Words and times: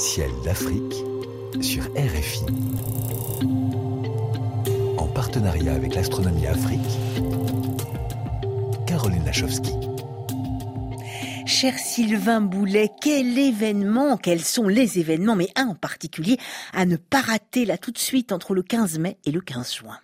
Ciel 0.00 0.30
d'Afrique 0.42 0.94
sur 1.60 1.82
RFI. 1.94 2.46
En 4.96 5.06
partenariat 5.08 5.74
avec 5.74 5.94
l'Astronomie 5.94 6.46
Afrique, 6.46 6.80
Caroline 8.86 9.22
Lachowski. 9.26 9.74
Cher 11.44 11.78
Sylvain 11.78 12.40
Boulet, 12.40 12.88
quel 13.02 13.38
événement, 13.38 14.16
quels 14.16 14.40
sont 14.40 14.68
les 14.68 14.98
événements, 14.98 15.36
mais 15.36 15.50
un 15.54 15.66
en 15.66 15.74
particulier 15.74 16.38
à 16.72 16.86
ne 16.86 16.96
pas 16.96 17.20
rater 17.20 17.66
là 17.66 17.76
tout 17.76 17.90
de 17.90 17.98
suite 17.98 18.32
entre 18.32 18.54
le 18.54 18.62
15 18.62 18.98
mai 19.00 19.18
et 19.26 19.30
le 19.30 19.42
15 19.42 19.74
juin? 19.74 19.98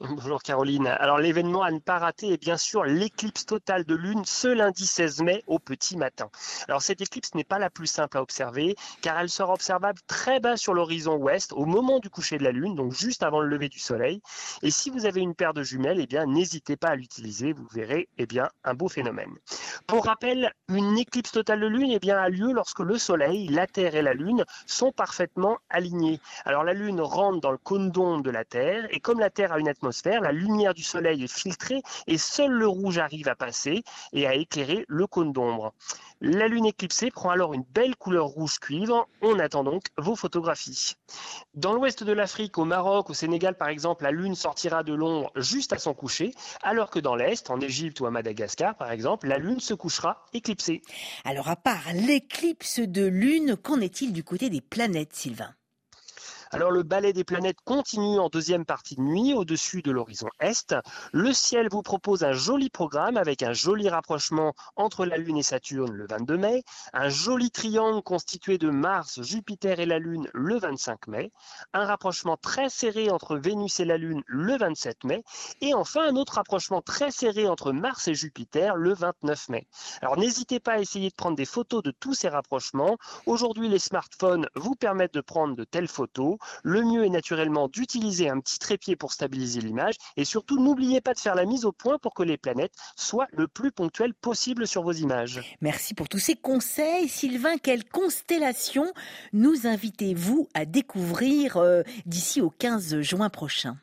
Bonjour 0.00 0.40
Caroline. 0.44 0.86
Alors 0.86 1.18
l'événement 1.18 1.64
à 1.64 1.72
ne 1.72 1.80
pas 1.80 1.98
rater 1.98 2.32
est 2.32 2.40
bien 2.40 2.56
sûr 2.56 2.84
l'éclipse 2.84 3.44
totale 3.46 3.82
de 3.82 3.96
lune 3.96 4.22
ce 4.24 4.46
lundi 4.46 4.86
16 4.86 5.22
mai 5.22 5.42
au 5.48 5.58
petit 5.58 5.96
matin. 5.96 6.30
Alors 6.68 6.82
cette 6.82 7.00
éclipse 7.00 7.34
n'est 7.34 7.42
pas 7.42 7.58
la 7.58 7.68
plus 7.68 7.88
simple 7.88 8.16
à 8.16 8.22
observer 8.22 8.76
car 9.02 9.18
elle 9.18 9.28
sera 9.28 9.52
observable 9.52 9.98
très 10.06 10.38
bas 10.38 10.56
sur 10.56 10.72
l'horizon 10.72 11.16
ouest 11.16 11.52
au 11.52 11.64
moment 11.64 11.98
du 11.98 12.10
coucher 12.10 12.38
de 12.38 12.44
la 12.44 12.52
lune, 12.52 12.76
donc 12.76 12.92
juste 12.92 13.24
avant 13.24 13.40
le 13.40 13.48
lever 13.48 13.68
du 13.68 13.80
soleil. 13.80 14.22
Et 14.62 14.70
si 14.70 14.88
vous 14.88 15.04
avez 15.04 15.20
une 15.20 15.34
paire 15.34 15.52
de 15.52 15.64
jumelles, 15.64 15.98
eh 15.98 16.06
bien 16.06 16.26
n'hésitez 16.26 16.76
pas 16.76 16.90
à 16.90 16.94
l'utiliser, 16.94 17.52
vous 17.52 17.66
verrez 17.72 18.08
eh 18.18 18.26
bien 18.26 18.50
un 18.62 18.74
beau 18.74 18.86
phénomène. 18.86 19.34
Pour 19.88 20.04
rappel, 20.04 20.52
une 20.68 20.96
éclipse 20.96 21.32
totale 21.32 21.58
de 21.58 21.66
lune 21.66 21.90
eh 21.90 21.98
bien, 21.98 22.18
a 22.18 22.28
lieu 22.28 22.52
lorsque 22.52 22.80
le 22.80 22.98
soleil, 22.98 23.48
la 23.48 23.66
Terre 23.66 23.96
et 23.96 24.02
la 24.02 24.14
lune 24.14 24.44
sont 24.64 24.92
parfaitement 24.92 25.58
alignés. 25.70 26.20
Alors 26.44 26.62
la 26.62 26.72
lune 26.72 27.00
rentre 27.00 27.40
dans 27.40 27.50
le 27.50 27.58
cône 27.58 27.90
d'onde 27.90 28.22
de 28.22 28.30
la 28.30 28.44
Terre 28.44 28.86
et 28.90 29.00
comme 29.00 29.18
la 29.18 29.30
Terre 29.30 29.52
a 29.52 29.58
une 29.58 29.68
atmosphère 29.68 29.87
la 30.04 30.32
lumière 30.32 30.74
du 30.74 30.82
soleil 30.82 31.24
est 31.24 31.32
filtrée 31.32 31.82
et 32.06 32.18
seul 32.18 32.50
le 32.50 32.66
rouge 32.66 32.98
arrive 32.98 33.28
à 33.28 33.34
passer 33.34 33.82
et 34.12 34.26
à 34.26 34.34
éclairer 34.34 34.84
le 34.88 35.06
cône 35.06 35.32
d'ombre. 35.32 35.72
La 36.20 36.48
lune 36.48 36.66
éclipsée 36.66 37.10
prend 37.10 37.30
alors 37.30 37.54
une 37.54 37.64
belle 37.72 37.94
couleur 37.94 38.26
rouge 38.26 38.58
cuivre. 38.58 39.06
On 39.22 39.38
attend 39.38 39.62
donc 39.62 39.84
vos 39.96 40.16
photographies. 40.16 40.94
Dans 41.54 41.72
l'ouest 41.72 42.02
de 42.02 42.12
l'Afrique, 42.12 42.58
au 42.58 42.64
Maroc, 42.64 43.10
au 43.10 43.14
Sénégal 43.14 43.56
par 43.56 43.68
exemple, 43.68 44.02
la 44.02 44.10
lune 44.10 44.34
sortira 44.34 44.82
de 44.82 44.94
l'ombre 44.94 45.30
juste 45.36 45.72
à 45.72 45.78
son 45.78 45.94
coucher, 45.94 46.34
alors 46.62 46.90
que 46.90 46.98
dans 46.98 47.14
l'est, 47.14 47.50
en 47.50 47.60
Égypte 47.60 48.00
ou 48.00 48.06
à 48.06 48.10
Madagascar 48.10 48.76
par 48.76 48.90
exemple, 48.90 49.28
la 49.28 49.38
lune 49.38 49.60
se 49.60 49.74
couchera 49.74 50.24
éclipsée. 50.32 50.82
Alors 51.24 51.48
à 51.48 51.56
part 51.56 51.92
l'éclipse 51.94 52.80
de 52.80 53.06
lune, 53.06 53.56
qu'en 53.56 53.80
est-il 53.80 54.12
du 54.12 54.24
côté 54.24 54.50
des 54.50 54.60
planètes, 54.60 55.14
Sylvain? 55.14 55.54
Alors 56.50 56.70
le 56.70 56.82
balai 56.82 57.12
des 57.12 57.24
planètes 57.24 57.58
continue 57.64 58.18
en 58.18 58.28
deuxième 58.28 58.64
partie 58.64 58.96
de 58.96 59.02
nuit 59.02 59.34
au-dessus 59.34 59.82
de 59.82 59.90
l'horizon 59.90 60.28
est. 60.40 60.74
Le 61.12 61.32
ciel 61.32 61.68
vous 61.70 61.82
propose 61.82 62.24
un 62.24 62.32
joli 62.32 62.70
programme 62.70 63.16
avec 63.16 63.42
un 63.42 63.52
joli 63.52 63.88
rapprochement 63.88 64.54
entre 64.76 65.04
la 65.04 65.16
Lune 65.16 65.36
et 65.36 65.42
Saturne 65.42 65.92
le 65.92 66.06
22 66.06 66.36
mai, 66.36 66.62
un 66.92 67.08
joli 67.08 67.50
triangle 67.50 68.02
constitué 68.02 68.58
de 68.58 68.70
Mars, 68.70 69.20
Jupiter 69.22 69.80
et 69.80 69.86
la 69.86 69.98
Lune 69.98 70.28
le 70.32 70.58
25 70.58 71.06
mai, 71.08 71.32
un 71.72 71.84
rapprochement 71.84 72.36
très 72.36 72.68
serré 72.70 73.10
entre 73.10 73.36
Vénus 73.36 73.80
et 73.80 73.84
la 73.84 73.98
Lune 73.98 74.22
le 74.26 74.56
27 74.56 75.04
mai, 75.04 75.22
et 75.60 75.74
enfin 75.74 76.08
un 76.08 76.16
autre 76.16 76.34
rapprochement 76.34 76.80
très 76.80 77.10
serré 77.10 77.46
entre 77.48 77.72
Mars 77.72 78.08
et 78.08 78.14
Jupiter 78.14 78.76
le 78.76 78.94
29 78.94 79.48
mai. 79.50 79.66
Alors 80.00 80.16
n'hésitez 80.16 80.60
pas 80.60 80.72
à 80.72 80.78
essayer 80.78 81.10
de 81.10 81.14
prendre 81.14 81.36
des 81.36 81.44
photos 81.44 81.82
de 81.82 81.90
tous 81.90 82.14
ces 82.14 82.28
rapprochements. 82.28 82.96
Aujourd'hui 83.26 83.68
les 83.68 83.78
smartphones 83.78 84.48
vous 84.54 84.74
permettent 84.74 85.14
de 85.14 85.20
prendre 85.20 85.54
de 85.54 85.64
telles 85.64 85.88
photos. 85.88 86.37
Le 86.62 86.82
mieux 86.82 87.04
est 87.04 87.10
naturellement 87.10 87.68
d'utiliser 87.68 88.28
un 88.28 88.40
petit 88.40 88.58
trépied 88.58 88.96
pour 88.96 89.12
stabiliser 89.12 89.60
l'image 89.60 89.94
et 90.16 90.24
surtout 90.24 90.62
n'oubliez 90.62 91.00
pas 91.00 91.14
de 91.14 91.18
faire 91.18 91.34
la 91.34 91.44
mise 91.44 91.64
au 91.64 91.72
point 91.72 91.98
pour 91.98 92.14
que 92.14 92.22
les 92.22 92.36
planètes 92.36 92.74
soient 92.96 93.28
le 93.32 93.48
plus 93.48 93.72
ponctuelles 93.72 94.14
possible 94.14 94.66
sur 94.66 94.82
vos 94.82 94.92
images. 94.92 95.56
Merci 95.60 95.94
pour 95.94 96.08
tous 96.08 96.18
ces 96.18 96.36
conseils. 96.36 97.08
Sylvain, 97.08 97.56
quelle 97.58 97.84
constellation 97.84 98.86
nous 99.32 99.66
invitez-vous 99.66 100.48
à 100.54 100.64
découvrir 100.64 101.56
euh, 101.56 101.82
d'ici 102.06 102.40
au 102.40 102.50
15 102.50 103.00
juin 103.00 103.30
prochain? 103.30 103.78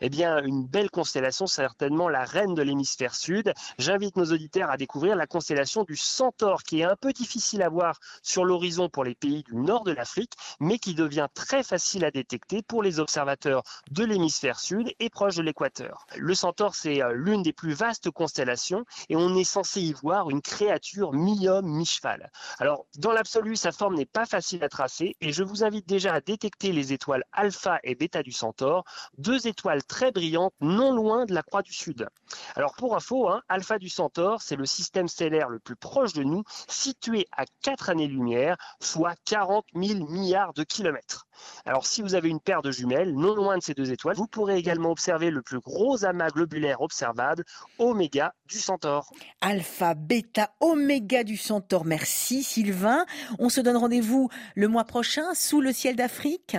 Eh 0.00 0.08
bien, 0.08 0.42
une 0.42 0.66
belle 0.66 0.90
constellation, 0.90 1.46
certainement 1.46 2.08
la 2.08 2.24
reine 2.24 2.54
de 2.54 2.62
l'hémisphère 2.62 3.14
sud. 3.14 3.52
J'invite 3.78 4.16
nos 4.16 4.32
auditeurs 4.32 4.70
à 4.70 4.76
découvrir 4.76 5.16
la 5.16 5.26
constellation 5.26 5.84
du 5.84 5.96
Centaure, 5.96 6.62
qui 6.62 6.80
est 6.80 6.84
un 6.84 6.96
peu 6.96 7.12
difficile 7.12 7.62
à 7.62 7.68
voir 7.68 7.98
sur 8.22 8.44
l'horizon 8.44 8.88
pour 8.88 9.04
les 9.04 9.14
pays 9.14 9.42
du 9.42 9.56
nord 9.56 9.84
de 9.84 9.92
l'Afrique, 9.92 10.34
mais 10.60 10.78
qui 10.78 10.94
devient 10.94 11.28
très 11.34 11.62
facile 11.62 12.04
à 12.04 12.10
détecter 12.10 12.62
pour 12.62 12.82
les 12.82 13.00
observateurs 13.00 13.62
de 13.90 14.04
l'hémisphère 14.04 14.60
sud 14.60 14.92
et 15.00 15.10
proche 15.10 15.36
de 15.36 15.42
l'équateur. 15.42 16.06
Le 16.16 16.34
Centaure, 16.34 16.74
c'est 16.74 17.02
euh, 17.02 17.12
l'une 17.12 17.42
des 17.42 17.52
plus 17.52 17.72
vastes 17.72 18.10
constellations 18.10 18.84
et 19.08 19.16
on 19.16 19.34
est 19.36 19.44
censé 19.44 19.80
y 19.80 19.92
voir 19.92 20.30
une 20.30 20.42
créature 20.42 21.12
mi-homme, 21.12 21.66
mi-cheval. 21.66 22.30
Alors, 22.58 22.86
dans 22.96 23.12
l'absolu, 23.12 23.56
sa 23.56 23.72
forme 23.72 23.96
n'est 23.96 24.06
pas 24.06 24.26
facile 24.26 24.62
à 24.64 24.68
tracer 24.68 25.16
et 25.20 25.32
je 25.32 25.42
vous 25.42 25.64
invite 25.64 25.88
déjà 25.88 26.14
à 26.14 26.20
détecter 26.20 26.72
les 26.72 26.92
étoiles 26.92 27.24
alpha 27.32 27.80
et 27.82 27.94
bêta 27.94 28.22
du 28.22 28.32
Centaure, 28.32 28.84
deux 29.16 29.46
étoiles 29.46 29.82
très 29.88 30.12
brillante, 30.12 30.52
non 30.60 30.92
loin 30.92 31.24
de 31.24 31.34
la 31.34 31.42
Croix 31.42 31.62
du 31.62 31.72
Sud. 31.72 32.06
Alors 32.54 32.74
pour 32.76 32.94
info, 32.94 33.28
hein, 33.28 33.42
Alpha 33.48 33.78
du 33.78 33.88
Centaure, 33.88 34.42
c'est 34.42 34.56
le 34.56 34.66
système 34.66 35.08
stellaire 35.08 35.48
le 35.48 35.58
plus 35.58 35.76
proche 35.76 36.12
de 36.12 36.22
nous, 36.22 36.44
situé 36.68 37.26
à 37.36 37.44
4 37.62 37.90
années-lumière, 37.90 38.56
soit 38.80 39.14
40 39.24 39.64
000 39.74 40.10
milliards 40.10 40.52
de 40.52 40.62
kilomètres. 40.62 41.26
Alors 41.64 41.86
si 41.86 42.02
vous 42.02 42.14
avez 42.14 42.28
une 42.28 42.40
paire 42.40 42.62
de 42.62 42.70
jumelles, 42.70 43.14
non 43.14 43.34
loin 43.34 43.56
de 43.58 43.62
ces 43.62 43.74
deux 43.74 43.90
étoiles, 43.90 44.16
vous 44.16 44.26
pourrez 44.26 44.56
également 44.56 44.90
observer 44.90 45.30
le 45.30 45.42
plus 45.42 45.60
gros 45.60 46.04
amas 46.04 46.28
globulaire 46.28 46.80
observable, 46.80 47.44
Oméga 47.78 48.34
du 48.46 48.58
Centaure. 48.58 49.10
Alpha, 49.40 49.94
bêta, 49.94 50.50
Oméga 50.60 51.24
du 51.24 51.36
Centaure. 51.36 51.84
Merci 51.84 52.42
Sylvain. 52.42 53.06
On 53.38 53.48
se 53.48 53.60
donne 53.60 53.76
rendez-vous 53.76 54.28
le 54.54 54.68
mois 54.68 54.84
prochain 54.84 55.34
sous 55.34 55.60
le 55.60 55.72
ciel 55.72 55.96
d'Afrique. 55.96 56.56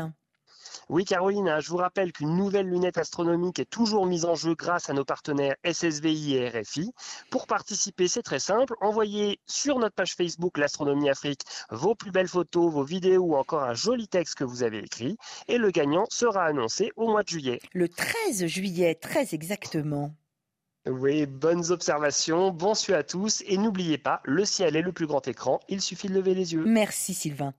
Oui, 0.89 1.05
Caroline, 1.05 1.49
hein, 1.49 1.59
je 1.59 1.69
vous 1.69 1.77
rappelle 1.77 2.11
qu'une 2.11 2.35
nouvelle 2.35 2.67
lunette 2.67 2.97
astronomique 2.97 3.59
est 3.59 3.69
toujours 3.69 4.05
mise 4.05 4.25
en 4.25 4.35
jeu 4.35 4.55
grâce 4.55 4.89
à 4.89 4.93
nos 4.93 5.05
partenaires 5.05 5.55
SSVI 5.63 6.35
et 6.35 6.49
RFI. 6.49 6.91
Pour 7.29 7.47
participer, 7.47 8.07
c'est 8.07 8.23
très 8.23 8.39
simple. 8.39 8.73
Envoyez 8.81 9.39
sur 9.45 9.79
notre 9.79 9.95
page 9.95 10.15
Facebook 10.15 10.57
L'Astronomie 10.57 11.09
Afrique 11.09 11.41
vos 11.69 11.95
plus 11.95 12.11
belles 12.11 12.27
photos, 12.27 12.71
vos 12.71 12.83
vidéos 12.83 13.23
ou 13.23 13.35
encore 13.35 13.63
un 13.63 13.73
joli 13.73 14.07
texte 14.07 14.35
que 14.35 14.43
vous 14.43 14.63
avez 14.63 14.79
écrit. 14.79 15.17
Et 15.47 15.57
le 15.57 15.71
gagnant 15.71 16.05
sera 16.09 16.43
annoncé 16.45 16.91
au 16.95 17.07
mois 17.07 17.23
de 17.23 17.29
juillet. 17.29 17.59
Le 17.73 17.87
13 17.87 18.45
juillet, 18.45 18.95
très 18.95 19.33
exactement. 19.33 20.11
Oui, 20.87 21.25
bonnes 21.25 21.71
observations, 21.71 22.51
bonsoir 22.51 22.99
à 22.99 23.03
tous 23.03 23.43
et 23.45 23.57
n'oubliez 23.57 23.97
pas, 23.97 24.21
le 24.23 24.45
ciel 24.45 24.75
est 24.75 24.81
le 24.81 24.93
plus 24.93 25.07
grand 25.07 25.27
écran, 25.27 25.59
il 25.67 25.81
suffit 25.81 26.07
de 26.07 26.13
lever 26.13 26.33
les 26.33 26.53
yeux. 26.53 26.63
Merci 26.65 27.13
Sylvain. 27.13 27.53